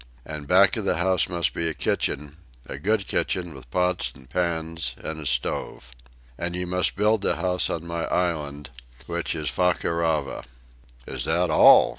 And 0.25 0.47
back 0.47 0.77
of 0.77 0.83
the 0.85 0.97
house 0.97 1.29
must 1.29 1.53
be 1.53 1.67
a 1.69 1.75
kitchen, 1.75 2.37
a 2.65 2.79
good 2.79 3.05
kitchen, 3.05 3.53
with 3.53 3.69
pots 3.69 4.11
and 4.15 4.27
pans 4.27 4.95
and 4.97 5.19
a 5.19 5.27
stove. 5.27 5.91
And 6.39 6.55
you 6.55 6.65
must 6.65 6.95
build 6.95 7.21
the 7.21 7.35
house 7.35 7.69
on 7.69 7.85
my 7.85 8.05
island, 8.05 8.71
which 9.05 9.35
is 9.35 9.51
Fakarava." 9.51 10.45
"Is 11.05 11.25
that 11.25 11.51
all?" 11.51 11.89